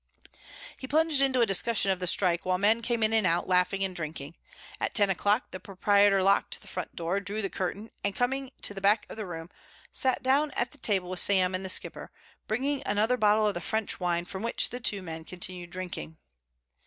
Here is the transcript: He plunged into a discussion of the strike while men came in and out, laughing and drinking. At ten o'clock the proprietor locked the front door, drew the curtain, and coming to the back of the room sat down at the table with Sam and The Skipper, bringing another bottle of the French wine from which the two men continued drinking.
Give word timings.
He 0.79 0.87
plunged 0.87 1.21
into 1.21 1.41
a 1.41 1.45
discussion 1.45 1.91
of 1.91 1.99
the 1.99 2.07
strike 2.07 2.43
while 2.43 2.57
men 2.57 2.81
came 2.81 3.03
in 3.03 3.13
and 3.13 3.27
out, 3.27 3.47
laughing 3.47 3.83
and 3.83 3.95
drinking. 3.95 4.33
At 4.79 4.95
ten 4.95 5.11
o'clock 5.11 5.51
the 5.51 5.59
proprietor 5.59 6.23
locked 6.23 6.59
the 6.63 6.67
front 6.67 6.95
door, 6.95 7.19
drew 7.19 7.39
the 7.43 7.51
curtain, 7.51 7.91
and 8.03 8.15
coming 8.15 8.49
to 8.63 8.73
the 8.73 8.81
back 8.81 9.05
of 9.11 9.17
the 9.17 9.27
room 9.27 9.51
sat 9.91 10.23
down 10.23 10.49
at 10.55 10.71
the 10.71 10.79
table 10.79 11.11
with 11.11 11.19
Sam 11.19 11.53
and 11.53 11.63
The 11.63 11.69
Skipper, 11.69 12.09
bringing 12.47 12.81
another 12.83 13.15
bottle 13.15 13.45
of 13.47 13.53
the 13.53 13.61
French 13.61 13.99
wine 13.99 14.25
from 14.25 14.41
which 14.41 14.71
the 14.71 14.79
two 14.79 15.03
men 15.03 15.23
continued 15.23 15.69
drinking. 15.69 16.17